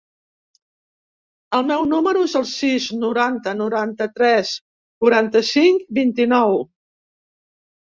[1.57, 4.55] El meu número es el sis, noranta, noranta-tres,
[5.05, 6.61] quaranta-cinc, vint-i-nou.